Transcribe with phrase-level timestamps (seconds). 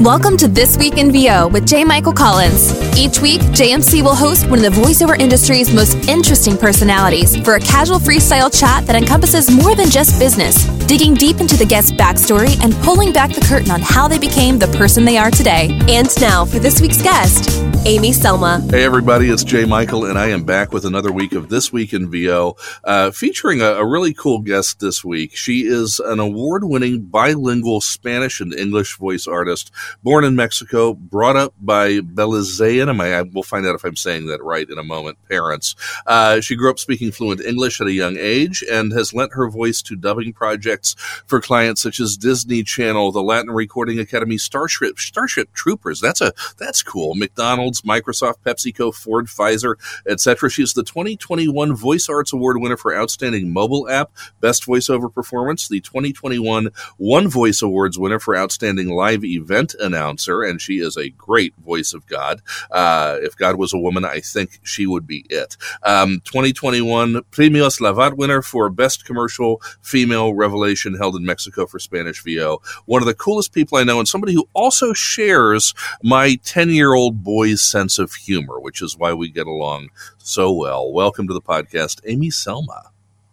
[0.00, 1.84] Welcome to This Week in VO with J.
[1.84, 2.89] Michael Collins.
[2.96, 7.60] Each week, JMC will host one of the voiceover industry's most interesting personalities for a
[7.60, 12.62] casual freestyle chat that encompasses more than just business, digging deep into the guest's backstory
[12.62, 15.68] and pulling back the curtain on how they became the person they are today.
[15.88, 18.60] And now for this week's guest, Amy Selma.
[18.70, 21.94] Hey, everybody, it's Jay Michael, and I am back with another week of This Week
[21.94, 25.34] in VO, uh, featuring a, a, really cool guest this week.
[25.34, 29.70] She is an award winning bilingual Spanish and English voice artist,
[30.02, 34.26] born in Mexico, brought up by Belizean, I, I will find out if I'm saying
[34.26, 35.74] that right in a moment, parents.
[36.06, 39.50] Uh, she grew up speaking fluent English at a young age and has lent her
[39.50, 40.94] voice to dubbing projects
[41.26, 46.00] for clients such as Disney Channel, the Latin Recording Academy, Starship, Starship Troopers.
[46.00, 47.14] That's a, that's cool.
[47.14, 49.74] McDonald's McDonald's, Microsoft, PepsiCo, Ford, Pfizer,
[50.06, 50.48] etc.
[50.48, 55.80] She's the 2021 Voice Arts Award winner for Outstanding Mobile App, Best Voiceover Performance, the
[55.80, 61.54] 2021 One Voice Awards winner for Outstanding Live Event Announcer, and she is a great
[61.56, 62.40] voice of God.
[62.70, 65.56] Uh, if God was a woman, I think she would be it.
[65.82, 72.22] Um, 2021 Premios Lavat winner for Best Commercial Female Revelation held in Mexico for Spanish
[72.22, 72.60] VO.
[72.86, 76.94] One of the coolest people I know, and somebody who also shares my 10 year
[76.94, 80.92] old boy's sense of humor, which is why we get along so well.
[80.92, 82.90] Welcome to the podcast, Amy Selma.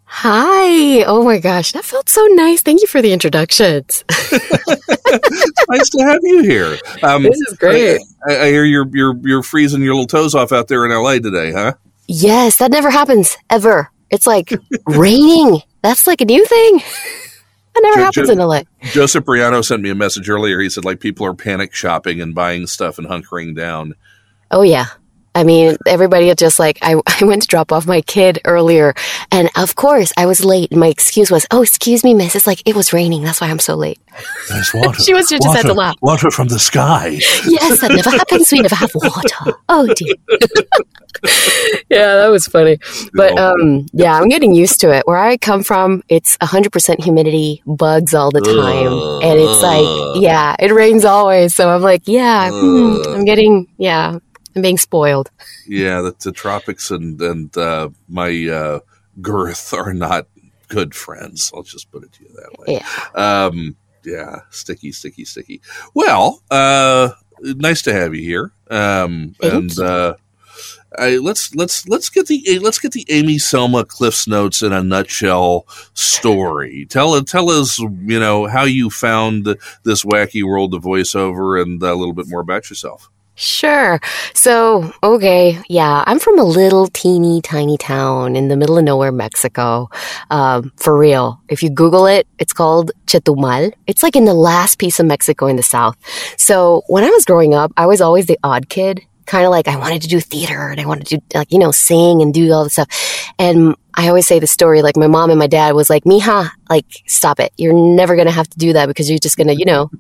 [0.10, 1.04] Hi.
[1.04, 2.62] Oh my gosh, that felt so nice.
[2.62, 4.06] Thank you for the introductions.
[4.10, 6.78] nice to have you here.
[7.04, 8.00] Um, this is great.
[8.28, 11.20] I, I, hear you're you're you're freezing your little toes off out there in LA
[11.20, 11.74] today, huh?
[12.08, 13.92] Yes, that never happens ever.
[14.10, 14.54] It's like
[14.88, 15.62] raining.
[15.82, 16.82] That's like a new thing.
[17.74, 18.62] That never jo- happens jo- in LA.
[18.86, 20.60] Joe Cipriano sent me a message earlier.
[20.60, 23.94] He said like people are panic shopping and buying stuff and hunkering down.
[24.50, 24.88] Oh, yeah.
[25.38, 28.96] I mean, everybody just like, I, I went to drop off my kid earlier,
[29.32, 30.76] and of course, I was late.
[30.76, 32.36] My excuse was, Oh, excuse me, miss.
[32.36, 33.24] It's like, it was raining.
[33.24, 34.00] That's why I'm so late.
[34.50, 35.00] There's water.
[35.04, 35.96] she was just water, had to laugh.
[36.02, 37.10] Water from the sky.
[37.48, 38.52] yes, that never happens.
[38.52, 39.60] We never have water.
[39.70, 40.16] Oh, dear.
[41.90, 42.80] yeah, that was funny.
[43.14, 45.06] But um, yeah, I'm getting used to it.
[45.06, 48.88] Where I come from, it's 100% humidity, bugs all the time.
[48.88, 51.54] Uh, and it's like, yeah, it rains always.
[51.54, 54.18] So I'm like, yeah, uh, I'm getting, yeah,
[54.62, 55.32] Being spoiled.
[55.68, 58.80] Yeah, the, the tropics and and uh, my uh,
[59.22, 60.28] girth are not
[60.68, 61.52] good friends.
[61.54, 62.82] I'll just put it to you that way.
[62.82, 63.46] Yeah.
[63.46, 65.62] Um, yeah, sticky, sticky, sticky.
[65.94, 67.10] Well, uh,
[67.42, 68.52] nice to have you here.
[68.70, 70.16] Um, and uh,
[70.98, 74.84] I, let's let's let's get the let's get the Amy Selma Cliff's Notes in a
[74.84, 76.86] nutshell story.
[76.90, 79.46] Tell tell us you know how you found
[79.84, 83.10] this wacky world of voiceover and a little bit more about yourself.
[83.40, 84.00] Sure.
[84.34, 89.12] So, okay, yeah, I'm from a little teeny tiny town in the middle of nowhere,
[89.12, 89.92] Mexico.
[90.32, 91.40] Um, for real.
[91.48, 93.74] If you Google it, it's called Chetumal.
[93.86, 95.96] It's like in the last piece of Mexico in the south.
[96.36, 99.68] So when I was growing up, I was always the odd kid kind of like
[99.68, 102.52] I wanted to do theater and I wanted to like, you know, sing and do
[102.52, 103.34] all this stuff.
[103.38, 106.50] And I always say the story, like my mom and my dad was like, Mija,
[106.70, 107.52] like, stop it.
[107.58, 109.92] You're never going to have to do that because you're just going to, you know,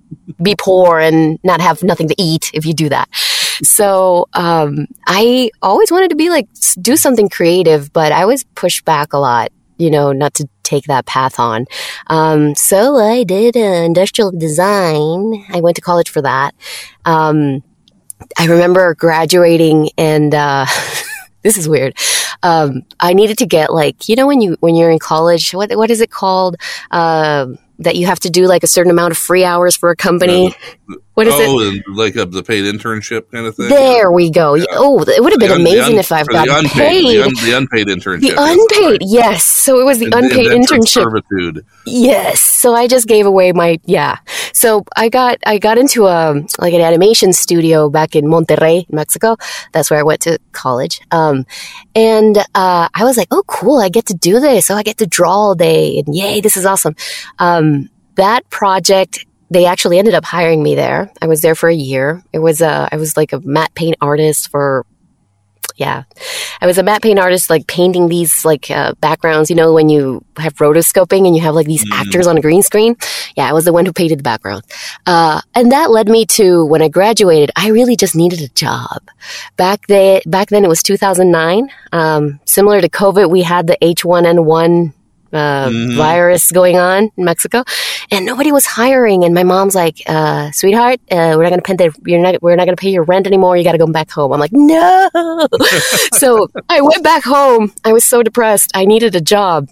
[0.42, 3.10] be poor and not have nothing to eat if you do that.
[3.64, 6.48] So, um, I always wanted to be like,
[6.80, 10.86] do something creative, but I was pushed back a lot, you know, not to take
[10.86, 11.66] that path on.
[12.08, 15.46] Um, so I did uh, industrial design.
[15.50, 16.54] I went to college for that.
[17.06, 17.64] Um,
[18.38, 20.66] I remember graduating and, uh,
[21.44, 21.98] this is weird.
[22.44, 25.72] Um, I needed to get like, you know, when you, when you're in college, what,
[25.76, 26.58] what is it called?
[26.92, 27.48] Uh,
[27.80, 30.56] that you have to do like a certain amount of free hours for a company.
[30.90, 31.84] Uh, what is oh, it?
[31.88, 33.70] like a, the paid internship kind of thing.
[33.70, 34.56] There we go.
[34.56, 34.66] Yeah.
[34.72, 37.18] Oh, it would have been un, amazing un, if I've got unpaid, paid.
[37.18, 38.22] The, un, the, unpaid internship.
[38.22, 39.02] The unpaid, right.
[39.02, 39.44] yes.
[39.44, 41.04] So it was the in, unpaid internship.
[41.04, 41.66] Servitude.
[41.86, 42.42] Yes.
[42.42, 44.18] So I just gave away my yeah.
[44.57, 49.38] So I got I got into a like an animation studio back in Monterrey, Mexico.
[49.72, 51.00] That's where I went to college.
[51.12, 51.45] Um,
[51.94, 53.78] and uh, I was like, oh, cool!
[53.78, 54.66] I get to do this.
[54.66, 56.95] So I get to draw all day, and yay, this is awesome.
[57.38, 61.12] Um, that project they actually ended up hiring me there.
[61.21, 62.24] I was there for a year.
[62.33, 64.86] It was a, uh, I was like a matte paint artist for,
[65.77, 66.03] yeah,
[66.59, 69.50] I was a matte paint artist, like painting these like uh, backgrounds.
[69.50, 71.94] You know, when you have rotoscoping and you have like these mm.
[71.94, 72.95] actors on a green screen.
[73.35, 74.63] Yeah, I was the one who painted the background.
[75.06, 79.07] Uh, and that led me to when I graduated, I really just needed a job.
[79.56, 81.69] Back then, back then it was 2009.
[81.91, 84.94] Um, similar to COVID, we had the H1N1
[85.33, 85.97] uh, mm-hmm.
[85.97, 87.63] virus going on in Mexico,
[88.12, 89.24] and nobody was hiring.
[89.24, 92.41] And my mom's like, uh, "Sweetheart, uh, we're not going to pay the, you're not
[92.41, 93.57] we're not going to pay your rent anymore.
[93.57, 95.09] You got to go back home." I'm like, "No."
[96.13, 97.74] so I went back home.
[97.83, 98.71] I was so depressed.
[98.74, 99.69] I needed a job.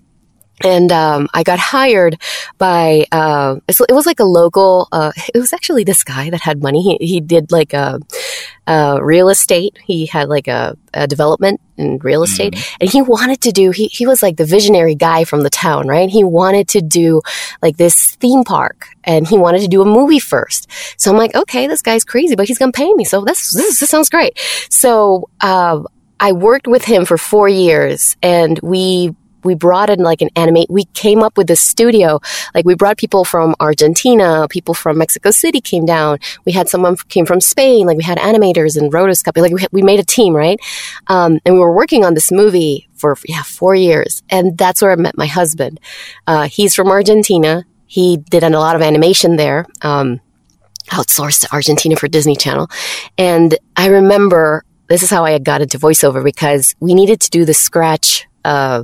[0.63, 2.15] and um, I got hired
[2.57, 4.87] by uh, it was like a local.
[4.91, 6.81] Uh, it was actually this guy that had money.
[6.81, 7.99] He, he did like a,
[8.65, 9.77] a, real estate.
[9.85, 12.75] He had like a, a development in real estate, mm-hmm.
[12.81, 13.71] and he wanted to do.
[13.71, 16.09] He he was like the visionary guy from the town, right?
[16.09, 17.21] He wanted to do
[17.61, 20.69] like this theme park, and he wanted to do a movie first.
[20.97, 23.03] So I'm like, okay, this guy's crazy, but he's gonna pay me.
[23.05, 24.39] So this this, this sounds great.
[24.69, 25.29] So.
[25.41, 25.83] Uh,
[26.17, 29.13] I worked with him for four years and we
[29.45, 30.69] we brought in like an animate.
[30.69, 32.19] We came up with the studio.
[32.53, 36.19] Like we brought people from Argentina, people from Mexico City came down.
[36.45, 37.87] We had someone came from Spain.
[37.87, 39.41] Like we had animators and rotoscoping.
[39.41, 40.59] Like we, we made a team, right?
[41.07, 44.91] Um, and we were working on this movie for yeah four years, and that's where
[44.91, 45.79] I met my husband.
[46.27, 47.65] Uh, he's from Argentina.
[47.85, 49.65] He did a lot of animation there.
[49.81, 50.19] Um,
[50.89, 52.69] outsourced to Argentina for Disney Channel,
[53.17, 57.45] and I remember this is how I got into voiceover because we needed to do
[57.45, 58.83] the scratch uh,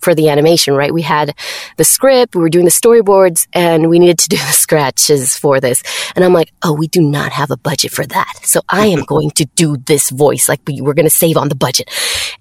[0.00, 0.92] for the animation, right?
[0.92, 1.34] We had
[1.76, 5.60] the script, we were doing the storyboards, and we needed to do the scratches for
[5.60, 5.82] this.
[6.14, 8.34] And I'm like, oh, we do not have a budget for that.
[8.42, 10.48] So I am going to do this voice.
[10.48, 11.90] Like we, we're going to save on the budget.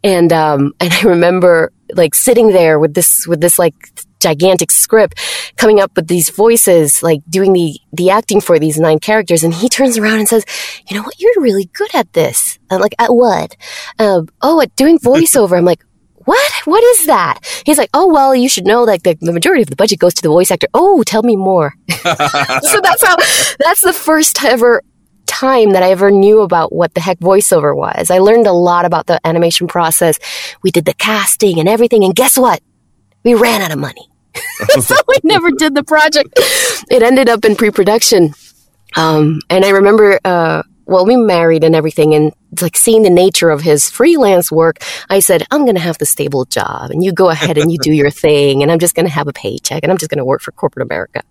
[0.03, 3.73] And, um, and I remember like sitting there with this, with this like
[4.19, 5.17] gigantic script
[5.55, 9.43] coming up with these voices, like doing the, the acting for these nine characters.
[9.43, 10.45] And he turns around and says,
[10.87, 11.19] you know what?
[11.19, 12.59] You're really good at this.
[12.69, 13.55] I'm like, at what?
[13.97, 15.57] Um, oh, at doing voiceover.
[15.57, 15.83] I'm like,
[16.29, 16.53] what?
[16.65, 17.39] What is that?
[17.65, 20.13] He's like, oh, well, you should know like the, the majority of the budget goes
[20.13, 20.67] to the voice actor.
[20.75, 21.73] Oh, tell me more.
[21.89, 23.15] so that's how,
[23.57, 24.83] that's the first ever
[25.25, 28.11] time that I ever knew about what the heck voiceover was.
[28.11, 30.19] I learned a lot about the animation process.
[30.61, 32.03] We did the casting and everything.
[32.03, 32.61] And guess what?
[33.23, 34.07] We ran out of money.
[34.81, 36.29] so we never did the project.
[36.91, 38.35] It ended up in pre-production.
[38.95, 43.49] Um, and I remember, uh, well, we married and everything, and like seeing the nature
[43.49, 47.13] of his freelance work, I said, I'm going to have the stable job, and you
[47.13, 49.83] go ahead and you do your thing, and I'm just going to have a paycheck,
[49.83, 51.21] and I'm just going to work for corporate America.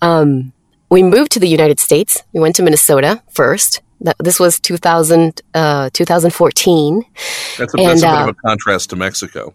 [0.00, 0.52] Um,
[0.90, 2.22] we moved to the United States.
[2.32, 3.82] We went to Minnesota first.
[4.00, 7.02] That, this was 2000, uh, 2014.
[7.58, 9.54] That's a, and, that's a bit uh, of a contrast to Mexico.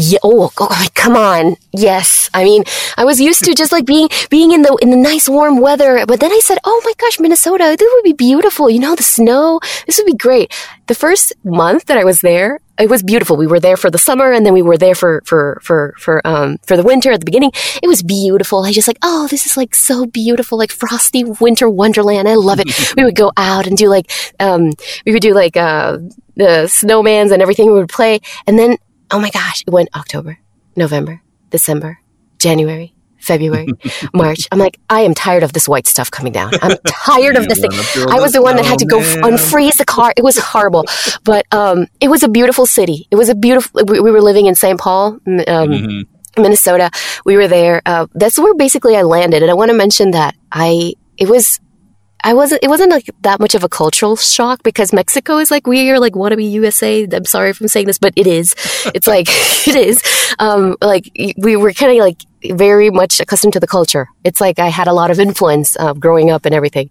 [0.00, 0.20] Yeah.
[0.22, 1.56] Oh, oh, come on.
[1.72, 2.30] Yes.
[2.32, 2.62] I mean,
[2.96, 6.06] I was used to just like being being in the in the nice warm weather,
[6.06, 7.74] but then I said, "Oh my gosh, Minnesota!
[7.76, 8.70] This would be beautiful.
[8.70, 9.58] You know, the snow.
[9.86, 10.54] This would be great."
[10.86, 13.36] The first month that I was there, it was beautiful.
[13.36, 16.24] We were there for the summer, and then we were there for for for for
[16.24, 17.50] um for the winter at the beginning.
[17.82, 18.62] It was beautiful.
[18.62, 22.28] I just like, oh, this is like so beautiful, like frosty winter wonderland.
[22.28, 22.68] I love it.
[22.96, 24.70] we would go out and do like um
[25.04, 25.98] we would do like uh
[26.36, 27.66] the snowmans and everything.
[27.66, 28.76] We would play, and then
[29.10, 30.38] oh my gosh, it went October,
[30.76, 32.00] November, December,
[32.38, 33.68] January, February,
[34.14, 34.48] March.
[34.52, 36.52] I'm like, I am tired of this white stuff coming down.
[36.62, 37.70] I'm tired of this thing.
[38.08, 40.12] I was the one that had to go f- unfreeze the car.
[40.16, 40.84] It was horrible,
[41.24, 43.06] but um, it was a beautiful city.
[43.10, 43.82] It was a beautiful.
[43.84, 44.78] We, we were living in St.
[44.78, 45.18] Paul.
[45.26, 46.00] Um, mm-hmm.
[46.42, 46.90] Minnesota.
[47.24, 47.82] We were there.
[47.84, 49.42] Uh, that's where basically I landed.
[49.42, 51.60] And I want to mention that I, it was
[52.24, 55.66] I wasn't, it wasn't like that much of a cultural shock because Mexico is like,
[55.66, 57.06] we are like wannabe USA.
[57.12, 58.54] I'm sorry if I'm saying this, but it is.
[58.94, 59.26] It's like,
[59.66, 60.02] it is.
[60.38, 62.22] Um, like we were kind of like
[62.52, 64.08] very much accustomed to the culture.
[64.24, 66.90] It's like I had a lot of influence uh, growing up and everything.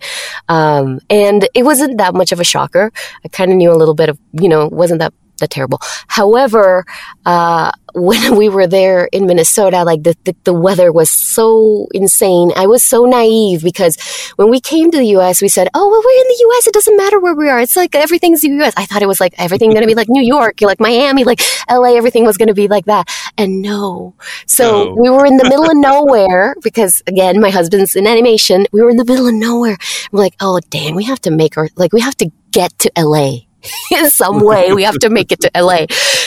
[0.49, 2.91] Um, and it wasn't that much of a shocker.
[3.23, 5.79] I kind of knew a little bit of, you know, wasn't that that terrible.
[6.07, 6.85] However,
[7.25, 12.51] uh, when we were there in Minnesota, like the, the, the, weather was so insane.
[12.55, 13.97] I was so naive because
[14.37, 16.67] when we came to the US, we said, Oh, well, we're in the US.
[16.67, 17.59] It doesn't matter where we are.
[17.59, 18.73] It's like everything's the US.
[18.77, 21.23] I thought it was like everything going to be like New York, you're like Miami,
[21.23, 23.07] like LA, everything was going to be like that.
[23.37, 24.15] And no.
[24.45, 28.65] So we were in the middle of nowhere because again, my husband's in animation.
[28.71, 29.77] We were in the middle of nowhere.
[30.11, 32.91] We're like, Oh, dang, we have to make our, like, we have to get to
[32.97, 33.46] LA
[33.91, 34.73] in some way.
[34.73, 35.85] We have to make it to LA.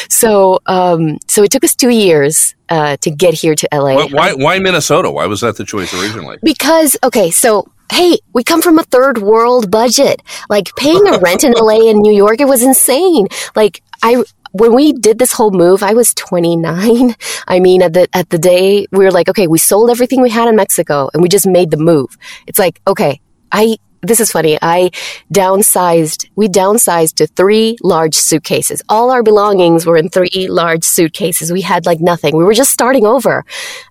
[0.08, 3.94] So, um, so it took us two years uh, to get here to LA.
[3.94, 5.10] Why, why, why Minnesota?
[5.10, 6.38] Why was that the choice originally?
[6.42, 10.22] Because okay, so hey, we come from a third world budget.
[10.48, 13.26] Like paying a rent in LA and New York, it was insane.
[13.56, 17.14] Like I, when we did this whole move, I was 29.
[17.48, 20.30] I mean, at the, at the day, we were like, okay, we sold everything we
[20.30, 22.16] had in Mexico and we just made the move.
[22.46, 23.20] It's like, okay,
[23.52, 24.58] I, this is funny.
[24.62, 24.90] I
[25.32, 28.82] downsized, we downsized to three large suitcases.
[28.88, 31.52] All our belongings were in three large suitcases.
[31.52, 32.36] We had like nothing.
[32.36, 33.44] We were just starting over.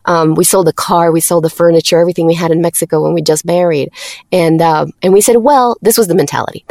[0.05, 3.13] Um, we sold the car, we sold the furniture, everything we had in Mexico when
[3.13, 3.91] we just married.
[4.31, 6.65] And, um, and we said, well, this was the mentality.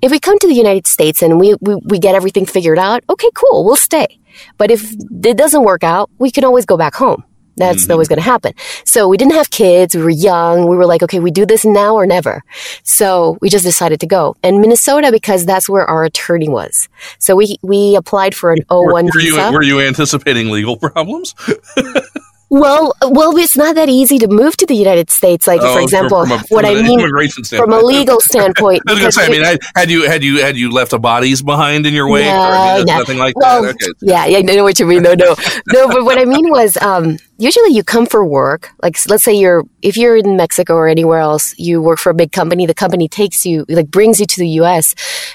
[0.00, 3.04] If we come to the United States and we, we, we get everything figured out,
[3.10, 4.18] okay, cool, we'll stay.
[4.56, 7.24] But if it doesn't work out, we can always go back home.
[7.58, 7.92] That's mm-hmm.
[7.92, 8.54] always going to happen.
[8.84, 9.94] So we didn't have kids.
[9.94, 10.68] We were young.
[10.68, 12.42] We were like, okay, we do this now or never.
[12.82, 14.36] So we just decided to go.
[14.42, 16.88] And Minnesota, because that's where our attorney was.
[17.18, 19.46] So we, we applied for an O1 were, were visa.
[19.48, 21.34] You, were you anticipating legal problems?
[22.50, 25.46] Well, well, it's not that easy to move to the United States.
[25.46, 28.82] Like, Oh, for example, from a- what I mean from a legal standpoint.
[28.88, 30.98] I was gonna say, I mean, had- had you had you had you left a
[30.98, 32.98] bodies behind in your wake, or I mean, No, no.
[33.00, 33.74] nothing like well, that?
[33.74, 35.02] Okay, yeah, yeah, I know what you mean.
[35.02, 35.36] No, no,
[35.68, 35.88] no.
[35.88, 38.70] But what I mean was, um, usually you come for work.
[38.82, 42.14] Like, let's say you're if you're in Mexico or anywhere else, you work for a
[42.14, 42.66] big company.
[42.66, 44.94] The company takes you, like, brings you to the U.S.,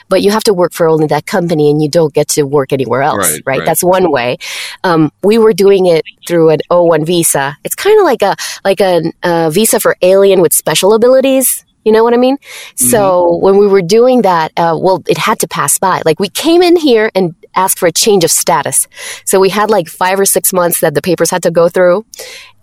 [0.10, 2.74] but you have to work for only that company, and you don't get to work
[2.74, 3.32] anywhere else.
[3.32, 3.60] Right, Right.
[3.60, 3.66] right.
[3.66, 4.38] That's one way.
[4.84, 7.58] Um, we were doing it through an O1 visa.
[7.64, 11.66] It's kind of like a like a uh, visa for alien with special abilities.
[11.86, 12.38] You know what I mean?
[12.76, 16.02] So when we were doing that, uh, well, it had to pass by.
[16.06, 18.88] Like we came in here and asked for a change of status.
[19.26, 22.06] So we had like five or six months that the papers had to go through.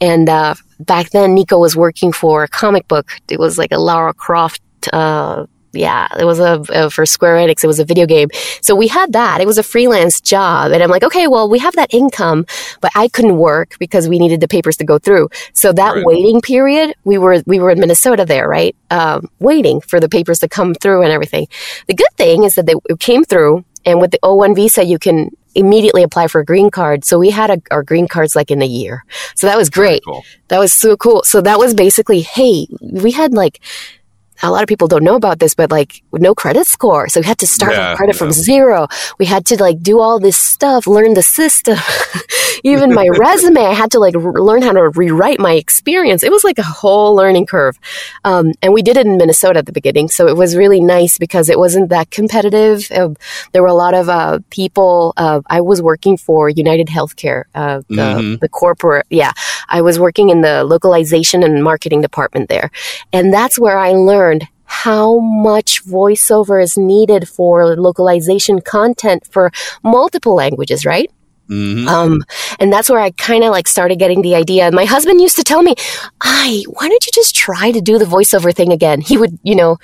[0.00, 3.10] And uh, back then, Nico was working for a comic book.
[3.28, 4.62] It was like a Lara Croft.
[4.92, 7.62] Uh, yeah, it was a, uh for Square Enix.
[7.62, 8.28] It was a video game.
[8.60, 9.40] So we had that.
[9.40, 12.44] It was a freelance job, and I'm like, okay, well, we have that income,
[12.80, 15.28] but I couldn't work because we needed the papers to go through.
[15.52, 16.04] So that Right.
[16.04, 18.74] waiting period, we were we were in Minnesota there, right?
[18.90, 21.46] Um, waiting for the papers to come through and everything.
[21.86, 25.30] The good thing is that they came through, and with the O1 visa, you can
[25.54, 27.04] immediately apply for a green card.
[27.04, 29.04] So we had a, our green cards like in a year.
[29.34, 30.02] So that was great.
[30.04, 30.22] cool.
[30.48, 31.22] That was so cool.
[31.24, 33.60] So that was basically, hey, we had like
[34.42, 37.08] a lot of people don't know about this, but like no credit score.
[37.08, 38.18] So we had to start Yeah, with credit yeah.
[38.18, 38.88] from zero.
[39.18, 41.76] We had to like do all this stuff, learn the system.
[42.64, 46.22] Even my resume, I had to like r- learn how to rewrite my experience.
[46.22, 47.78] It was like a whole learning curve.
[48.24, 50.08] Um, and we did it in Minnesota at the beginning.
[50.08, 52.90] So it was really nice because it wasn't that competitive.
[52.90, 53.10] Uh,
[53.52, 55.12] there were a lot of uh, people.
[55.16, 58.40] Uh, I was working for United Healthcare, uh, the, Mhm.
[58.40, 59.06] the corporate.
[59.10, 59.32] Yeah.
[59.68, 62.70] I was working in the localization and marketing department there.
[63.12, 64.29] And that's where I learned
[64.70, 69.50] how much voiceover is needed for localization content for
[69.82, 71.10] multiple languages, right?
[71.50, 71.88] Mhm.
[71.88, 72.22] Um,
[72.60, 74.70] and that's where I kind of like started getting the idea.
[74.70, 75.74] My husband used to tell me,
[76.20, 79.56] "I, why don't you just try to do the voiceover thing again?" He would, you
[79.56, 79.78] know,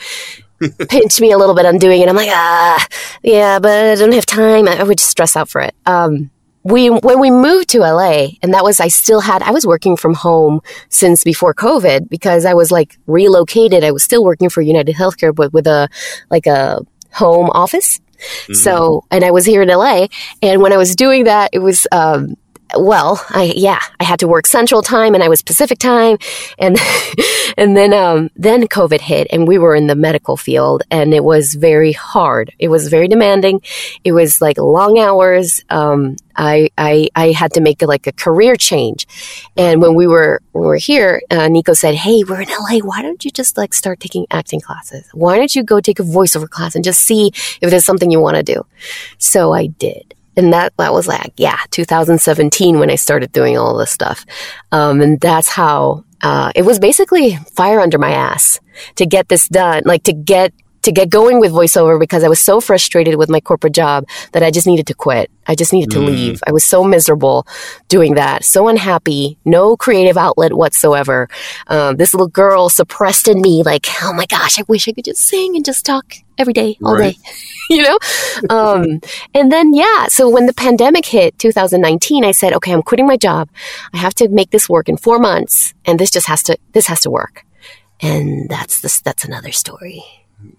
[0.89, 2.09] pinch me a little bit on doing it.
[2.09, 2.87] I'm like, ah,
[3.25, 4.69] yeah, but I don't have time.
[4.69, 5.75] I, I would just stress out for it.
[5.85, 6.31] Um,
[6.67, 9.97] we when we moved to LA, and that was I still had I was working
[9.97, 13.85] from home since before COVID because I was like relocated.
[13.85, 15.89] I was still working for United Healthcare, but with a
[16.29, 16.81] like a
[17.13, 18.01] home office.
[18.55, 20.07] So, and I was here in LA,
[20.43, 22.37] and when I was doing that, it was um,
[22.79, 26.19] well, I yeah, I had to work Central Time, and I was Pacific Time,
[26.59, 26.77] and
[27.57, 31.25] and then um, then COVID hit, and we were in the medical field, and it
[31.25, 32.53] was very hard.
[32.59, 33.63] It was very demanding.
[34.05, 35.65] It was like long hours.
[35.71, 39.07] Um, I, I I had to make like a career change,
[39.57, 42.79] and when we were when we were here, uh, Nico said, "Hey, we're in LA.
[42.79, 45.09] Why don't you just like start taking acting classes?
[45.13, 47.29] Why don't you go take a voiceover class and just see
[47.61, 48.67] if there's something you want to do?"
[49.19, 50.16] So I did.
[50.37, 54.27] And that, that was like, yeah, 2017 when I started doing all this stuff.
[54.73, 58.61] Um, and that's how, uh, it was basically fire under my ass
[58.97, 60.53] to get this done, like to get,
[60.87, 64.43] to get going with voiceover because I was so frustrated with my corporate job that
[64.43, 65.31] I just needed to quit.
[65.47, 66.43] I just needed to leave.
[66.47, 67.47] I was so miserable
[67.89, 71.29] doing that, so unhappy, no creative outlet whatsoever.
[71.69, 75.05] Um, this little girl suppressed in me, like, oh my gosh, I wish I could
[75.05, 77.15] just sing and just talk every day, all Right.
[77.15, 77.31] day.
[77.71, 77.99] you know?
[78.51, 79.01] Um,
[79.35, 83.17] and then, yeah, so when the pandemic hit 2019, I said, okay, I'm quitting my
[83.17, 83.49] job.
[83.93, 86.87] I have to make this work in four months, and this just has to, this
[86.87, 87.45] has to work.
[88.01, 90.05] And that's this, that's another story.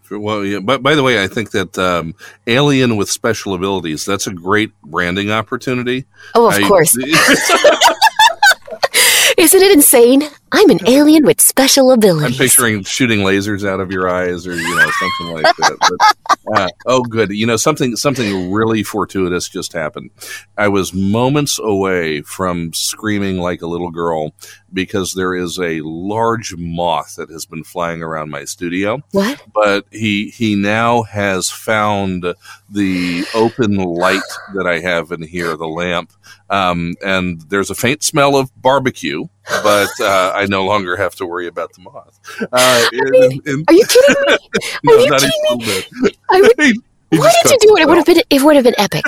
[0.10, 0.60] Well, yeah.
[0.60, 2.16] But by the way, I think that um,
[2.48, 6.06] Alien with special abilities, that's a great branding opportunity.
[6.36, 6.98] Oh, of I- course.
[9.38, 10.24] Isn't it insane?
[10.52, 12.40] I'm an alien with special abilities.
[12.40, 15.78] I'm picturing shooting lasers out of your eyes, or you know something like that.
[15.80, 17.32] But, uh, oh, good.
[17.32, 20.12] You know something something really fortuitous just happened.
[20.58, 24.34] I was moments away from screaming like a little girl
[24.72, 29.02] because there is a large moth that has been flying around my studio.
[29.12, 29.42] what?
[29.54, 32.26] But he he now has found
[32.70, 34.22] the open light
[34.56, 36.14] that I have in here, the lamp,
[36.50, 39.28] um, and there's a faint smell of barbecue.
[39.64, 42.20] But uh, I no longer have to worry about the moth.
[42.52, 44.34] Uh, and- Are you kidding me?
[44.34, 44.38] Are
[44.84, 45.68] no, you kidding
[46.02, 46.12] me?
[46.30, 47.82] I would, He- he why did you do it?
[47.84, 49.06] It would have been, it would have been epic.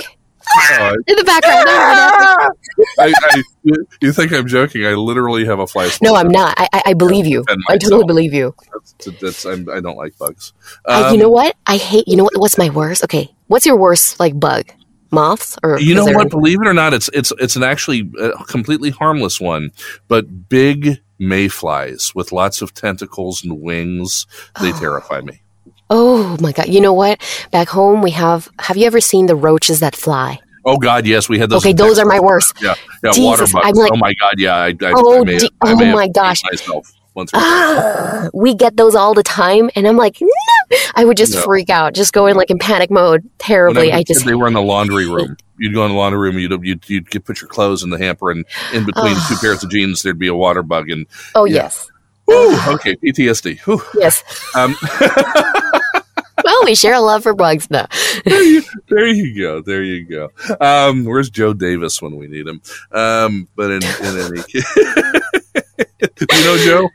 [0.71, 1.67] Uh, In the background.
[1.67, 3.15] that would've been epic.
[3.21, 3.43] I, I,
[4.01, 4.85] you- think I'm joking?
[4.85, 5.89] I literally have a fly.
[6.01, 6.55] No, I'm not.
[6.57, 7.43] I, I, believe you.
[7.67, 8.55] I totally believe you.
[8.73, 10.53] That's, that's, I'm, I don't like bugs.
[10.85, 11.55] Uh, you Um, know what?
[11.67, 12.07] I hate.
[12.07, 12.37] You know what?
[12.37, 13.03] What's my worst?
[13.03, 14.71] Okay, what's your worst like bug?
[15.11, 16.29] Moths or You know there- what?
[16.29, 19.71] Believe it or not, it's it's it's an actually uh, completely harmless one,
[20.07, 24.25] but big mayflies with lots of tentacles and wings.
[24.61, 24.79] They Oh.
[24.79, 25.41] terrify me.
[25.89, 26.67] Oh my god!
[26.67, 27.19] You know what?
[27.51, 28.47] Back home we have.
[28.59, 30.39] Have you ever seen the roaches that fly?
[30.65, 31.63] Oh God, yes, we had those.
[31.65, 32.53] Okay, those are my worst.
[32.61, 33.77] Yeah, yeah, Jesus, water bugs.
[33.79, 34.55] Like- oh my God, yeah.
[34.55, 36.43] I, I, Oh, I may, I oh my gosh.
[36.43, 37.31] myself once.
[37.33, 40.77] Ah, we get those all the time, and I'm like, no.
[40.95, 41.41] I would just No.
[41.41, 43.91] freak out, just go in like in panic mode, terribly.
[43.91, 45.35] I was I a kid, just they were in the laundry room.
[45.57, 46.37] You'd go in the laundry room.
[46.39, 49.69] You'd you'd, you'd put your clothes in the hamper, and in between two pairs of
[49.71, 50.89] jeans, there'd be a water bug.
[50.89, 51.55] And oh yeah.
[51.63, 51.89] yes,
[52.25, 53.59] whew, okay, PTSD.
[53.61, 53.81] Whew.
[53.95, 54.23] yes.
[54.55, 54.75] Um,
[56.41, 57.85] Well, we share a love for bugs now.
[58.25, 59.61] there you go.
[59.61, 60.29] There you go.
[60.61, 62.61] Um, where's Joe Davis when we need him?
[62.93, 66.89] Um, but in, in any case, you know Joe.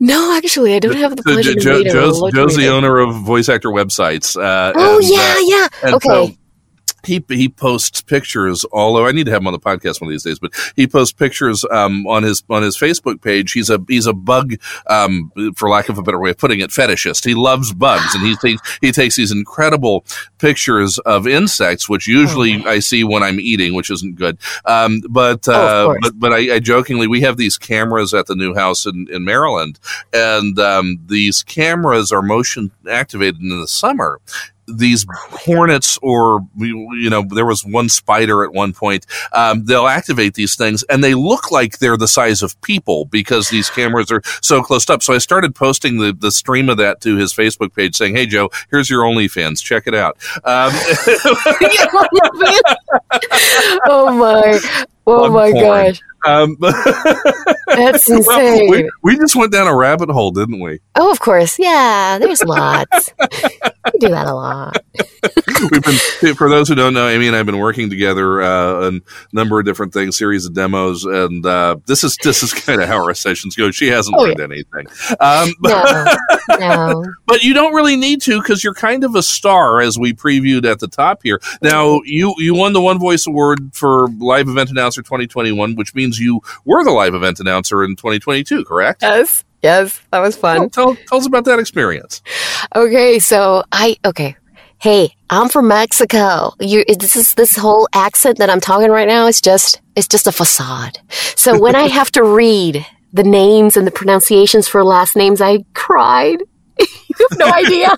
[0.00, 1.92] No, actually, I don't have the So Jo- to meet him.
[1.92, 4.36] Joe's, Joe's the owner of voice actor websites.
[4.36, 5.68] Uh, Oh and, uh, yeah, yeah.
[5.84, 6.08] and okay.
[6.08, 6.34] so
[7.04, 9.08] he he posts pictures all over.
[9.08, 11.12] I need to have him on the podcast one of these days, but he posts
[11.12, 13.52] pictures um, on his on his Facebook page.
[13.52, 14.54] He's a he's a bug,
[14.88, 17.24] um, for lack of a better way of putting it, fetishist.
[17.24, 20.04] He loves bugs, and he takes he takes these incredible
[20.38, 24.38] pictures of insects, which usually I see when I'm eating, which isn't good.
[24.64, 25.98] Um, but Oh, uh, course.
[26.02, 29.24] but but I, I jokingly we have these cameras at the new house in in
[29.24, 29.78] Maryland,
[30.12, 34.20] and um, these cameras are motion activated in the summer
[34.66, 40.34] these hornets or you know there was one spider at one point um, they'll activate
[40.34, 44.22] these things and they look like they're the size of people because these cameras are
[44.42, 47.74] so close up so i started posting the, the stream of that to his facebook
[47.74, 50.72] page saying hey joe here's your onlyfans check it out um,
[53.86, 54.58] oh my,
[55.06, 55.62] oh my porn.
[55.62, 58.70] gosh, um, that's well, insane.
[58.70, 62.18] we, we just went down a rabbit hole didn't we oh, of course, yeah.
[62.18, 63.12] There's lots.
[63.94, 64.76] We do that a lot.
[65.72, 68.96] we've been for those who don't know amy and i've been working together uh, on
[68.96, 69.00] a
[69.34, 72.88] number of different things series of demos and uh, this is this is kind of
[72.88, 73.70] how our sessions go.
[73.70, 74.86] She hasn't Oh, learned anything.
[75.20, 76.04] Um, No,
[76.58, 77.04] no.
[77.26, 80.64] but you don't really need to because you're kind of a star as we previewed
[80.70, 81.40] at the top here.
[81.62, 86.18] Now you you won the one voice award for live event announcer 2021 which means
[86.18, 89.02] you were the live event announcer in 2022 correct?
[89.02, 90.00] Yes, yes.
[90.10, 90.70] That was fun.
[90.70, 92.22] tell, tell us about that experience
[92.76, 94.36] Okay, so I okay.
[94.80, 96.52] Hey, I'm from Mexico.
[96.60, 100.26] You this is this whole accent that I'm talking right now is just it's just
[100.26, 100.98] a facade.
[101.08, 105.64] So when I have to read the names and the pronunciations for last names, I
[105.74, 106.42] cried.
[106.80, 107.88] you have no idea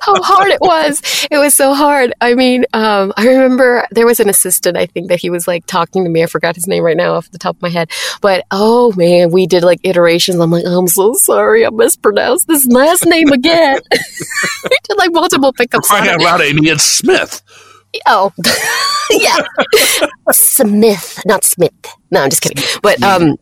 [0.00, 1.26] how hard it was.
[1.30, 2.12] It was so hard.
[2.20, 5.66] I mean, um, I remember there was an assistant, I think, that he was like
[5.66, 6.22] talking to me.
[6.22, 7.90] I forgot his name right now off the top of my head.
[8.20, 10.38] But oh man, we did like iterations.
[10.40, 11.64] I'm like, I'm so sorry.
[11.66, 13.80] I mispronounced this last name again.
[13.90, 15.88] we did like multiple pickups.
[15.88, 16.12] crying it.
[16.12, 17.42] out loud amy it's smith
[18.06, 18.32] Oh,
[19.10, 19.38] yeah.
[20.32, 21.72] Smith, not Smith.
[22.10, 22.62] No, I'm just kidding.
[22.82, 23.36] But um,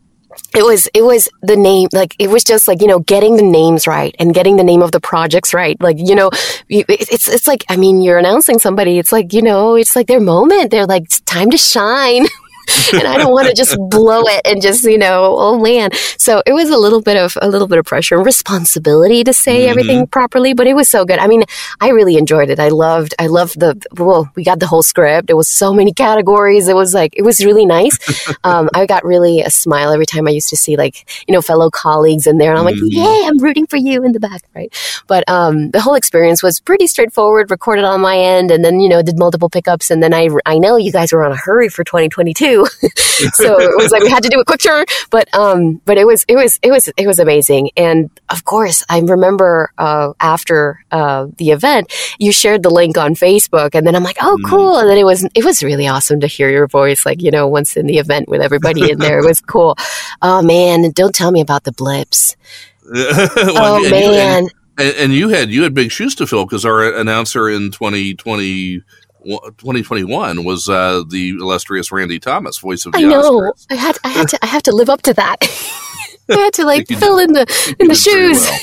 [0.57, 1.87] it was it was the name.
[1.93, 4.81] Like it was just like you know getting the names right and getting the name
[4.81, 5.79] of the projects right.
[5.79, 6.31] Like you know,
[6.67, 8.97] it's it's like I mean you're announcing somebody.
[8.97, 10.71] It's like you know it's like their moment.
[10.71, 12.25] They're like it's time to shine.
[12.93, 16.41] and I don't want to just blow it and just you know oh man so
[16.45, 19.65] it was a little bit of a little bit of pressure and responsibility to say
[19.65, 19.69] Mhm.
[19.69, 21.19] everything properly but it was so good.
[21.19, 21.43] I mean
[21.79, 22.59] I really enjoyed it.
[22.59, 25.29] I loved I loved the well we got the whole script.
[25.29, 26.67] It was so many categories.
[26.67, 27.97] It was like it was really nice.
[28.43, 30.95] Um, I got really a smile every time I used to see like
[31.27, 32.89] you know fellow colleagues in there and I'm like Mhm.
[32.91, 34.71] yeah I'm rooting for you in the back right?
[35.07, 38.89] But um, the whole experience was pretty straightforward recorded on my end and then you
[38.89, 41.69] know did multiple pickups and then I I know you guys were on a hurry
[41.69, 42.56] for 2022
[43.33, 46.05] so it was like we had to do a quick turn but um but it
[46.05, 47.69] was it was it was it was amazing.
[47.77, 53.15] And of course I remember uh, after uh, the event you shared the link on
[53.15, 54.49] Facebook and then I'm like oh Mhm.
[54.49, 54.77] cool.
[54.77, 57.47] And then it was it was really awesome to hear your voice like you know
[57.47, 59.19] once in the event with everybody in there.
[59.19, 59.75] It was cool.
[60.21, 60.91] Oh man.
[60.91, 62.35] Don't tell me about the blips.
[62.89, 64.47] Well, oh and man.
[64.77, 68.81] and, and you had you had big shoes to fill because our announcer in 2020
[69.27, 73.41] 2021 was uh, the illustrious Randy Thomas, voice of the I know.
[73.41, 73.65] Oscars.
[73.69, 75.37] I had I had to I have to live up to that.
[76.29, 78.45] I had to like fill in the in the shoes.
[78.45, 78.59] well.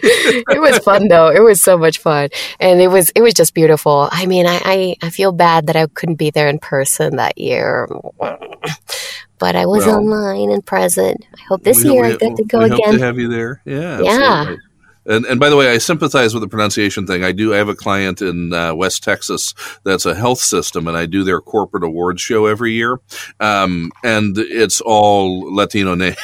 [0.00, 1.28] it was fun though.
[1.28, 2.28] It was so much fun,
[2.60, 4.08] and it was it was just beautiful.
[4.12, 7.36] I mean, I I, I feel bad that I couldn't be there in person that
[7.36, 7.88] year,
[9.38, 11.24] but I was Well, online and present.
[11.36, 12.94] I hope this We- year we- I get to go we Hope again.
[12.98, 13.60] to have you there.
[13.64, 14.00] Yeah.
[14.00, 14.10] Yeah.
[14.42, 14.64] absolutely.
[15.06, 17.24] And, and by the way, I sympathize with the pronunciation thing.
[17.24, 17.54] I do.
[17.54, 21.24] I have a client in uh, West Texas that's a health system, and I do
[21.24, 23.00] their corporate awards show every year.
[23.40, 26.16] Um, and it's all Latino names.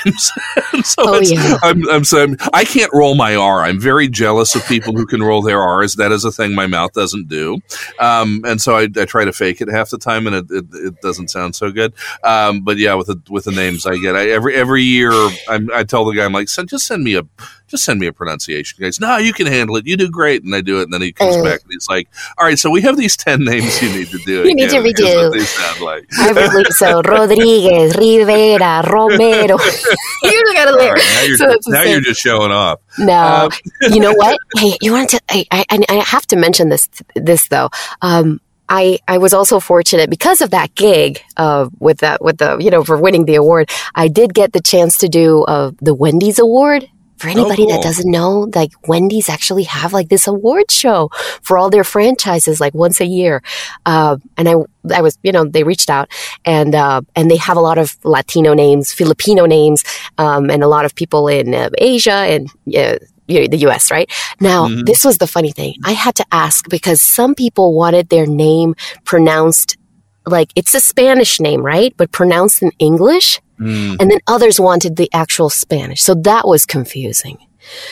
[0.84, 1.56] So Oh, it's, yeah.
[1.62, 3.62] I'm, I'm saying I can't roll my R.
[3.62, 5.94] I'm very jealous of people who can roll their R's.
[5.96, 7.58] That is a thing my mouth doesn't do.
[7.98, 10.64] Um, and so I, I try to fake it half the time, and it, it,
[10.72, 11.94] it doesn't sound so good.
[12.22, 15.12] Um, but yeah, with the with the names I get, I, every every year
[15.48, 17.22] I'm, I tell the guy I'm like, send, just send me a
[17.68, 18.78] just send me a pronunciation.
[18.80, 19.86] Guys, no, you can handle it.
[19.86, 20.44] You do great.
[20.44, 20.84] And I do it.
[20.84, 23.16] And then he comes uh, back and he's like, all right, so we have these
[23.16, 24.42] 10 names you need to do.
[24.48, 25.32] you need to redo.
[25.32, 26.06] they sound like.
[26.18, 27.00] I believe so.
[27.04, 29.58] Rodriguez, Rivera, Romero.
[30.22, 32.80] you gotta right, now you're, so now you're just showing off.
[32.98, 33.50] No, um,
[33.92, 34.38] you know what?
[34.56, 35.20] Hey, you want to?
[35.28, 36.88] I, I, I have to mention this.
[37.16, 37.70] This though,
[38.02, 42.56] um, I, I was also fortunate because of that gig uh, with that with the
[42.58, 43.70] you know for winning the award.
[43.94, 46.88] I did get the chance to do uh, the Wendy's Award.
[47.24, 47.68] For anybody oh, cool.
[47.68, 51.08] that doesn't know, like Wendy's actually have like this award show
[51.40, 53.42] for all their franchises, like once a year.
[53.86, 54.56] Uh, and I,
[54.94, 56.12] I was, you know, they reached out
[56.44, 59.84] and, uh, and they have a lot of Latino names, Filipino names,
[60.18, 64.12] um, and a lot of people in uh, Asia and you the US, right?
[64.38, 64.84] Now, mm-hmm.
[64.84, 65.76] this was the funny thing.
[65.82, 69.78] I had to ask because some people wanted their name pronounced
[70.26, 71.94] like it's a Spanish name, right?
[71.96, 73.40] But pronounced in English.
[73.58, 73.96] Mm.
[74.00, 76.02] And then others wanted the actual Spanish.
[76.02, 77.38] So that was confusing.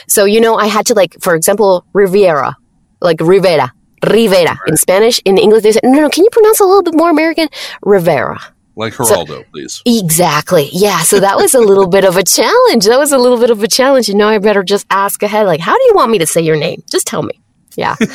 [0.06, 2.56] So, you know, I had to like, for example, Riviera,
[3.00, 3.72] like Rivera,
[4.04, 4.58] Rivera right.
[4.66, 5.20] in Spanish.
[5.24, 7.48] In English, they said, no, no, can you pronounce a little bit more American?
[7.82, 8.40] Rivera.
[8.74, 9.82] Like Geraldo, so, please.
[9.84, 10.68] Exactly.
[10.72, 11.00] Yeah.
[11.02, 12.86] So that was a little bit of a challenge.
[12.86, 14.08] That was a little bit of a challenge.
[14.08, 15.46] You know, I better just ask ahead.
[15.46, 16.82] Like, how do you want me to say your name?
[16.90, 17.40] Just tell me.
[17.76, 17.96] Yeah.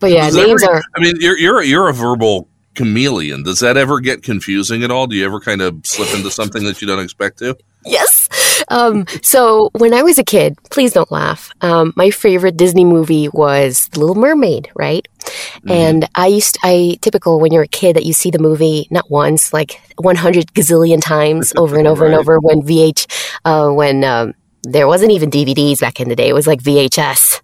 [0.00, 0.82] But yeah, names ever, are.
[0.94, 3.42] I mean, you're you're you're a verbal chameleon.
[3.42, 5.06] Does that ever get confusing at all?
[5.06, 7.56] Do you ever kind of slip into something that you don't expect to?
[7.84, 8.28] Yes.
[8.68, 11.50] Um, so when I was a kid, please don't laugh.
[11.60, 15.06] Um, my favorite Disney movie was The Little Mermaid, right?
[15.18, 15.70] Mm-hmm.
[15.70, 18.86] And I used, to, I typical when you're a kid that you see the movie
[18.90, 22.12] not once, like 100 gazillion times over and over right.
[22.12, 23.06] and over when VH,
[23.44, 26.28] uh, when, um, there wasn't even DVDs back in the day.
[26.28, 27.40] It was like VHS,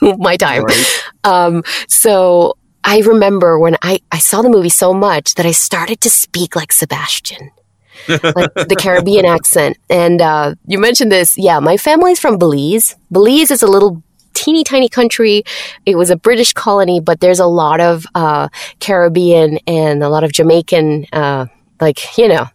[0.18, 0.64] my time.
[0.64, 1.02] Right.
[1.22, 6.02] Um, so I remember when I, I saw the movie so much that I started
[6.02, 7.50] to speak like Sebastian.
[8.08, 8.22] like
[8.54, 9.78] the Caribbean accent.
[9.88, 11.38] And uh, you mentioned this.
[11.38, 12.94] Yeah, my family's from Belize.
[13.10, 14.02] Belize is a little
[14.34, 15.44] teeny tiny country.
[15.86, 18.48] It was a British colony, but there's a lot of uh,
[18.80, 21.46] Caribbean and a lot of Jamaican, uh,
[21.80, 22.46] like, you know.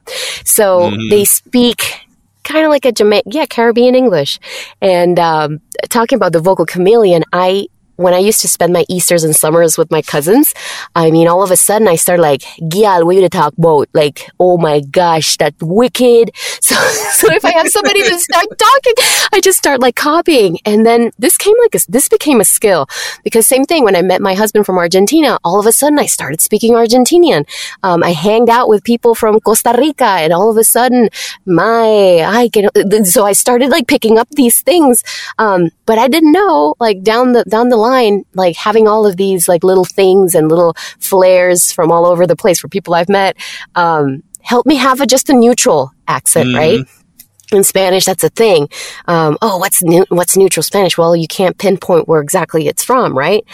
[0.46, 1.10] So mm-hmm.
[1.10, 2.06] they speak
[2.44, 4.40] kind of like a Jamaican, yeah, Caribbean English.
[4.82, 7.68] And um, talking about the vocal chameleon, I
[8.00, 10.54] when I used to spend my Easters and summers with my cousins,
[10.96, 13.90] I mean, all of a sudden I start like, Gyal, what you to talk about?
[13.94, 16.32] Like, oh my gosh, that wicked.
[16.70, 18.94] So, so if I have somebody to start talking,
[19.34, 20.60] I just start like copying.
[20.66, 22.88] And then this came like a, this became a skill
[23.24, 26.06] because same thing when I met my husband from Argentina, all of a sudden I
[26.06, 27.46] started speaking Argentinian.
[27.82, 31.10] Um, I hanged out with people from Costa Rica and all of a sudden
[31.46, 35.04] my, I can, so I started like picking up these things.
[35.40, 39.06] Um, but I didn't know like down the, down the line, line, like having all
[39.06, 42.94] of these like little things and little flares from all over the place for people
[42.94, 43.38] I've met,
[43.76, 46.58] um, help me have a, just a neutral accent, mm-hmm.
[46.58, 46.88] right?
[47.52, 48.70] in Spanish, that's a thing.
[49.08, 50.98] Um, oh, what's new, what's neutral Spanish?
[50.98, 53.46] Well, you can't pinpoint where exactly it's from, right?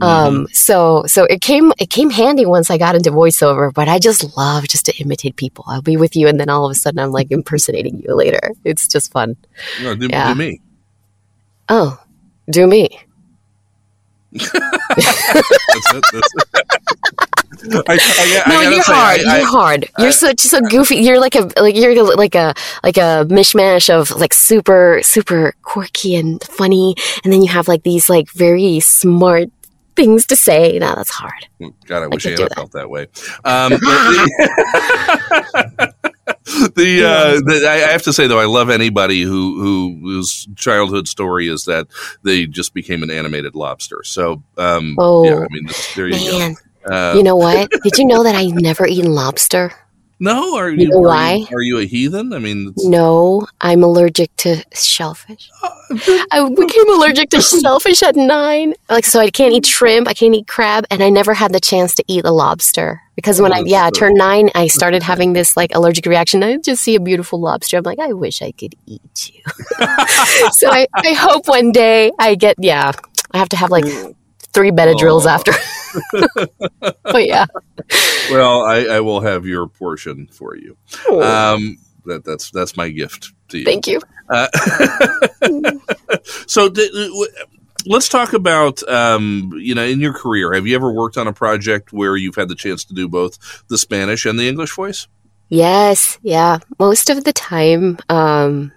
[0.00, 0.02] Mm-hmm.
[0.02, 3.98] Um, so, so it came, it came handy once I got into voiceover, but I
[3.98, 5.64] just love just to imitate people.
[5.68, 6.28] I'll be with you.
[6.28, 8.50] And then all of a sudden I'm like impersonating you later.
[8.64, 9.36] It's just fun.
[9.82, 10.32] No, do, yeah.
[10.32, 10.60] do me.
[11.68, 11.98] Oh,
[12.50, 12.98] do me
[14.34, 16.04] that's it.
[16.12, 17.34] That's it.
[17.64, 19.20] I, I, I, no, you're say, hard.
[19.20, 19.90] you're hard.
[19.98, 20.96] You're such so goofy.
[20.96, 26.16] You're like a like you're like a like a mishmash of like super super quirky
[26.16, 29.50] and funny, and then you have like these like very smart
[29.96, 30.78] things to say.
[30.78, 31.46] Now that's hard.
[31.86, 33.06] God, I wish I, had felt that way.
[33.44, 33.72] Um,
[36.74, 41.06] the, uh, the, I have to say though, I love anybody who who whose childhood
[41.08, 41.86] story is that
[42.22, 44.02] they just became an animated lobster.
[44.04, 46.54] So, um, oh, yeah, I mean, there you man.
[46.54, 46.94] go.
[46.94, 47.70] Uh, you know what?
[47.82, 49.72] Did you know that I never eaten lobster?
[50.20, 51.34] No, are you, you know are why?
[51.34, 52.32] You, are you a heathen?
[52.32, 55.50] I mean, no, I'm allergic to shellfish.
[55.62, 55.70] Uh,
[56.30, 58.74] I became allergic to shellfish at nine.
[58.88, 61.60] Like, so I can't eat shrimp, I can't eat crab, and I never had the
[61.60, 65.02] chance to eat a lobster because when oh, I yeah so turned nine, I started
[65.02, 66.42] having this like allergic reaction.
[66.42, 67.76] I just see a beautiful lobster.
[67.76, 69.42] I'm like, I wish I could eat you.
[70.52, 72.92] so I, I hope one day I get yeah.
[73.32, 73.84] I have to have like
[74.52, 75.30] three Benadryls oh.
[75.30, 75.52] after.
[77.02, 77.46] But yeah.
[78.30, 80.76] Well, I, I, will have your portion for you.
[81.08, 81.22] Oh.
[81.22, 83.64] Um, that, that's that's my gift to you.
[83.64, 84.00] Thank you.
[84.28, 84.48] Uh,
[86.46, 86.72] so
[87.86, 90.52] let's talk about um, you know in your career.
[90.52, 93.64] Have you ever worked on a project where you've had the chance to do both
[93.68, 95.06] the Spanish and the English voice?
[95.48, 96.58] Yes, yeah.
[96.78, 98.72] Most of the time, um,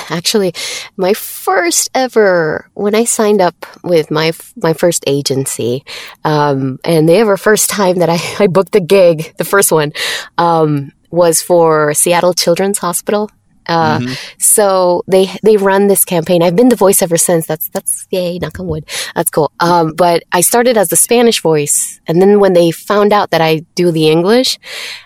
[0.10, 0.52] actually
[0.96, 5.84] my first ever when I signed up with my my first agency,
[6.24, 9.92] um, and the ever first time that I, I booked the gig, the first one,
[10.38, 13.30] um, was for Seattle Children's Hospital.
[13.66, 14.18] Uh, Mhm.
[14.38, 16.42] So they they run this campaign.
[16.42, 17.46] I've been the voice ever since.
[17.46, 18.84] That's that's yay, knock on wood.
[19.14, 19.52] That's cool.
[19.60, 23.40] Um, but I started as the Spanish voice, and then when they found out that
[23.40, 24.58] I do the English,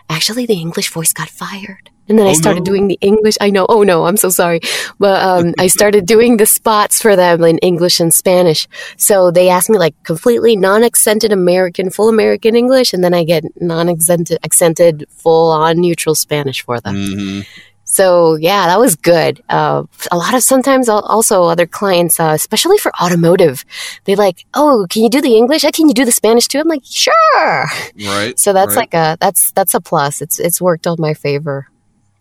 [0.09, 1.91] actually the English voice got fired.
[2.09, 2.65] And then I Oh, started no.
[2.67, 3.37] doing the English.
[3.41, 3.67] I know.
[3.69, 4.61] Oh no, I'm so sorry.
[4.99, 8.69] But um, I started doing the spots for them in English and Spanish.
[8.97, 13.45] So they asked me like completely non-accented American, full American English, and then I get
[13.61, 16.95] non-accented, accented, full-on neutral Spanish for them.
[16.95, 17.47] Mhm.
[17.89, 19.43] So yeah, that was good.
[19.49, 23.65] Uh, a lot of sometimes also other clients, uh, especially for automotive,
[24.05, 25.65] they like, oh, can you do the English?
[25.65, 26.59] Uh, Can you do the Spanish too?
[26.59, 27.65] I'm like, sure.
[28.05, 28.39] Right.
[28.39, 28.93] So that's right.
[28.93, 30.21] like a that's that's a plus.
[30.21, 31.69] It's it's worked on my favor.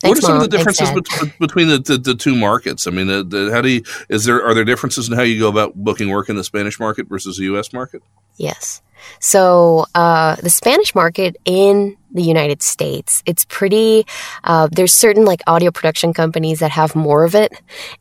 [0.02, 2.88] What are some of the differences bet- between the, the, the two markets?
[2.88, 5.40] I mean, the, the, how do you, is there are there differences in how you
[5.40, 7.74] go about booking work in the Spanish market versus the U.S.
[7.74, 8.02] market?
[8.38, 8.82] Yes.
[9.20, 14.06] So uh, the Spanish market in the United States, it's pretty.
[14.44, 17.54] Uh, there's certain like audio production companies that have more of it,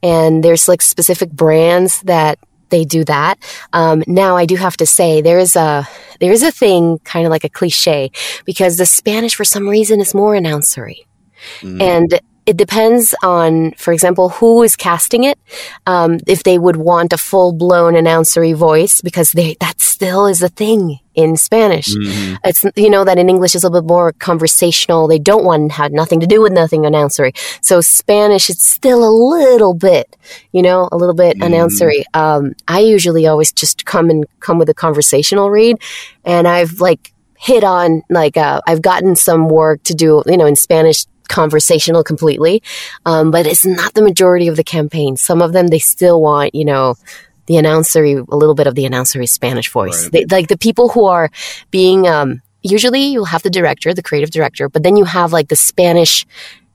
[0.03, 2.39] and there's like specific brands that
[2.71, 3.39] they do that.
[3.73, 5.87] Um, now, I do have to say there is a
[6.21, 8.11] there is a thing, kind of like a cliche,
[8.45, 11.05] because the Spanish for some reason is more announcery,
[11.63, 11.81] Mhm.
[11.83, 15.39] and it depends on, for example, who is casting it.
[15.87, 20.43] Um, if they would want a full blown announcery voice, because they that still is
[20.43, 21.89] a thing in Spanish.
[21.97, 22.37] Mhm.
[22.45, 25.09] It's you know that in English is a little bit more conversational.
[25.09, 27.33] They don't want to have nothing to do with nothing announcery.
[27.63, 30.15] So Spanish, it's still a little bit,
[30.53, 31.47] you know, a little bit Mhm.
[31.49, 32.03] announcery.
[32.13, 35.79] Um, I usually always just come and come with a conversational read,
[36.27, 40.47] and I've like hit on like uh, I've gotten some work to do, you know,
[40.47, 42.63] in Spanish conversational completely,
[43.07, 45.17] um, but it's not the majority of the campaign.
[45.17, 46.97] Some of them they still want, you know.
[47.47, 50.05] The announcery, a little bit of the announcery Spanish voice.
[50.05, 50.13] Right.
[50.31, 51.29] They, like the people who are
[51.71, 55.49] being um, usually you'll have the director, the creative director, but then you have like
[55.49, 56.27] the Spanish,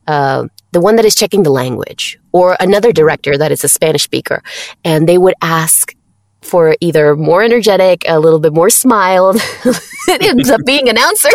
[0.07, 4.03] uh, the one that is checking the language, or another director that is a Spanish
[4.03, 4.41] speaker,
[4.85, 5.95] and they would ask
[6.41, 9.35] for either more energetic, a little bit more smiled.
[10.07, 11.29] it ends up being an announcer.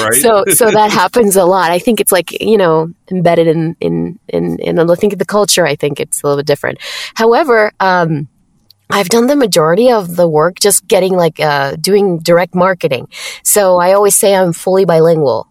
[0.00, 0.14] Right.
[0.14, 1.70] So so that happens a lot.
[1.70, 5.66] I think it's like you know embedded in in in in I think the culture.
[5.66, 6.78] I think it's a little bit different.
[7.14, 8.28] However, um,
[8.90, 13.08] I've done the majority of the work just getting like uh, doing direct marketing.
[13.42, 15.47] So I always say I'm fully bilingual,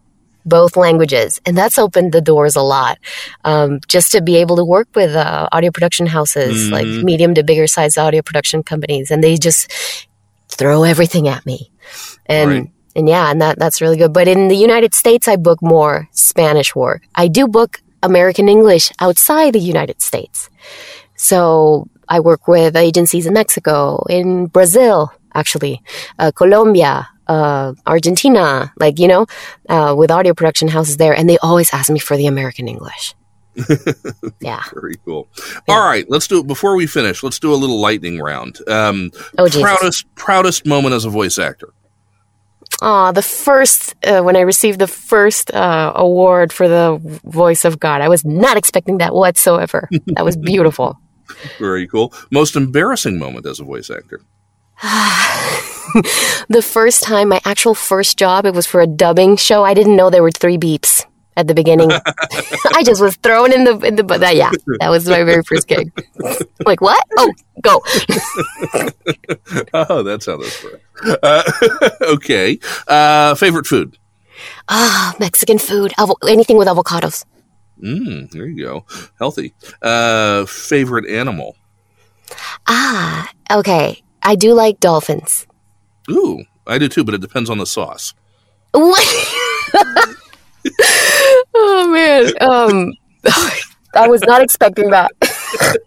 [0.48, 2.98] both languages, and that's opened the doors a lot.
[3.44, 7.04] Um, just to be able to work with uh, audio production houses, like Mhm.
[7.04, 9.72] medium to bigger size audio production companies, and they just
[10.50, 11.72] throw everything at me,
[12.26, 12.50] and.
[12.52, 12.72] Right.
[12.98, 14.12] And yeah, and that, that's really good.
[14.12, 17.04] But in the United States, I book more Spanish work.
[17.14, 20.50] I do book American English outside the United States.
[21.16, 25.84] So I work with agencies in Mexico, in Brazil, actually,
[26.18, 29.26] uh, Colombia, uh, Argentina, like, you know,
[29.70, 31.13] uh, with audio production houses there.
[31.16, 33.13] And they always ask me for the American English.
[34.40, 34.63] yeah.
[34.74, 35.28] Very cool.
[35.68, 37.24] All right, let's do it before we finish.
[37.24, 38.60] Let's do a little lightning round.
[38.68, 41.74] Um, Oh, proudest proudest moment as a voice actor.
[42.82, 47.80] Aw, the first, uh, when I received the first uh, award for the voice of
[47.80, 49.90] God, I was not expecting that whatsoever.
[50.08, 51.00] that was beautiful.
[51.58, 52.13] Very cool.
[52.30, 54.22] Most embarrassing moment as a voice actor.
[56.50, 59.63] the first time, my actual first job, it was for a dubbing show.
[59.63, 61.91] I didn't know there were three beeps at the beginning.
[62.73, 65.43] I just was thrown in the in the but that yeah, that was my very
[65.43, 65.91] first gig.
[66.65, 67.02] like what?
[67.17, 67.82] Oh, go.
[69.73, 70.84] Oh, that's how this works.
[71.23, 71.43] Uh,
[72.02, 72.60] okay.
[72.88, 73.97] Uh, favorite food.
[74.67, 75.93] Ah, Mexican food.
[75.97, 77.26] Avo- anything with avocados.
[77.82, 78.86] Mm, there you go.
[79.19, 79.54] Healthy.
[79.82, 81.56] Uh, favorite animal.
[82.67, 84.02] Ah, okay.
[84.21, 85.47] I do like dolphins.
[86.10, 88.13] Ooh, I do too, but it depends on the sauce.
[88.72, 89.04] What?
[91.54, 92.32] oh man.
[92.41, 92.93] Um,
[93.93, 95.12] I was not expecting that.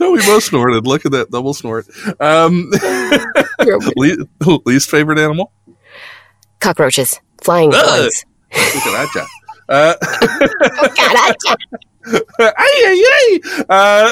[0.00, 0.86] Oh, we both snorted.
[0.86, 1.86] Look at that double snort.
[2.20, 2.70] Um,
[3.96, 5.52] le- least favorite animal.
[6.60, 8.24] Cockroaches, flying bugs.
[8.52, 9.28] Look at that.
[9.68, 9.94] Uh,
[12.06, 12.52] Cucaracha.
[12.56, 13.40] ay, ay, ay.
[13.68, 14.10] Uh,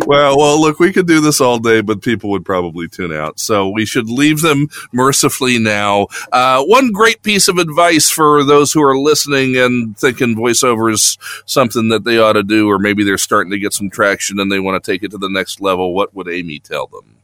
[0.06, 3.38] well, well, look, we could do this all day, but people would probably tune out.
[3.38, 6.08] So we should leave them mercifully now.
[6.32, 11.18] Uh, one great piece of advice for those who are listening and thinking voiceover is
[11.46, 14.50] something that they ought to do, or maybe they're starting to get some traction and
[14.50, 15.94] they want to take it to the next level.
[15.94, 17.16] What would Amy tell them?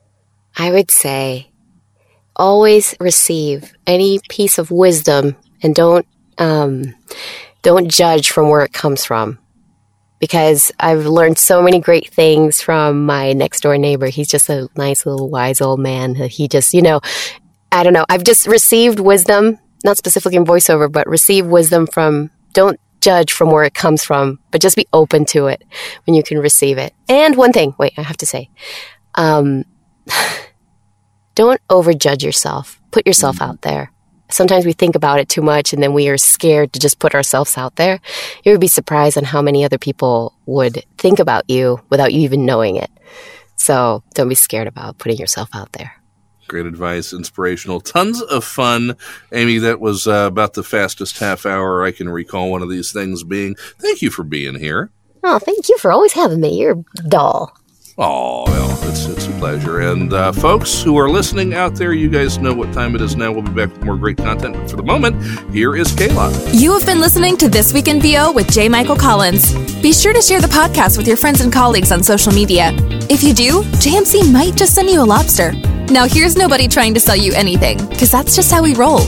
[0.56, 1.50] I would say
[2.34, 6.06] always receive any piece of wisdom and don't
[6.38, 6.94] um,
[7.66, 9.40] don't judge from where it comes from.
[10.20, 14.06] Because I've learned so many great things from my next door neighbor.
[14.06, 16.14] He's just a nice little wise old man.
[16.14, 17.00] He just, you know,
[17.72, 18.06] I don't know.
[18.08, 23.50] I've just received wisdom, not specifically in voiceover, but receive wisdom from don't judge from
[23.50, 25.64] where it comes from, but just be open to it
[26.06, 26.94] when you can receive it.
[27.08, 28.48] And one thing, wait, I have to say,
[29.16, 29.64] um,
[31.34, 32.80] don't overjudge yourself.
[32.92, 33.90] Put yourself out there.
[34.28, 37.14] Sometimes we think about it too much and then we are scared to just put
[37.14, 38.00] ourselves out there.
[38.44, 42.20] You would be surprised on how many other people would think about you without you
[42.20, 42.90] even knowing it.
[43.56, 45.92] So don't be scared about putting yourself out there.
[46.48, 48.96] Great advice, inspirational, tons of fun.
[49.32, 52.92] Amy, that was uh, about the fastest half hour I can recall one of these
[52.92, 53.56] things being.
[53.80, 54.90] Thank you for being here.
[55.24, 56.60] Oh, thank you for always having me.
[56.60, 57.52] You're dull.
[57.98, 59.80] Oh, well, it's, it's pleasure.
[59.80, 63.16] And uh, folks who are listening out there, you guys know what time it is
[63.16, 63.32] now.
[63.32, 64.54] We'll be back with more great content.
[64.54, 65.22] But for the moment,
[65.52, 66.60] here is Kayla.
[66.60, 68.68] You have been listening to This Week in VO with J.
[68.68, 69.54] Michael Collins.
[69.80, 72.72] Be sure to share the podcast with your friends and colleagues on social media.
[73.08, 75.52] If you do, JMC might just send you a lobster.
[75.88, 79.00] Now, here's nobody trying to sell you anything, because that's just how we roll.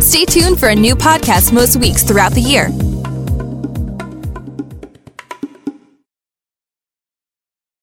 [0.00, 2.68] Stay tuned for a new podcast most weeks throughout the year.